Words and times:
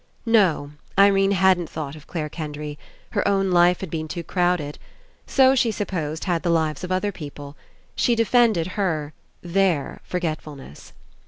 No, 0.25 0.71
Irene 0.97 1.29
hadn't 1.33 1.69
thought 1.69 1.95
of 1.95 2.07
Clare 2.07 2.27
Kendry. 2.27 2.79
Her 3.11 3.27
own 3.27 3.51
life 3.51 3.81
had 3.81 3.91
been 3.91 4.07
too 4.07 4.23
crowded. 4.23 4.79
So, 5.27 5.53
she 5.53 5.69
supposed, 5.69 6.23
had 6.23 6.41
the 6.41 6.49
lives 6.49 6.83
of 6.83 6.91
other 6.91 7.11
peo 7.11 7.29
28 7.29 7.33
ENCOUNTER 7.35 7.53
pie. 7.53 7.63
She 7.97 8.15
defended 8.15 8.67
her— 8.81 9.13
their— 9.59 9.99
forgetfulness. 10.03 10.93